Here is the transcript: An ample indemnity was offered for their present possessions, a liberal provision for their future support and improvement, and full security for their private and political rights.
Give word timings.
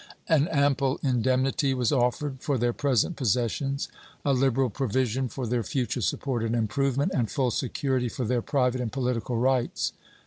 An 0.27 0.47
ample 0.47 0.99
indemnity 1.03 1.75
was 1.75 1.91
offered 1.91 2.37
for 2.41 2.57
their 2.57 2.73
present 2.73 3.15
possessions, 3.15 3.87
a 4.25 4.33
liberal 4.33 4.71
provision 4.71 5.27
for 5.27 5.45
their 5.45 5.61
future 5.61 6.01
support 6.01 6.41
and 6.43 6.55
improvement, 6.55 7.11
and 7.13 7.29
full 7.29 7.51
security 7.51 8.09
for 8.09 8.25
their 8.25 8.41
private 8.41 8.81
and 8.81 8.91
political 8.91 9.37
rights. 9.37 9.93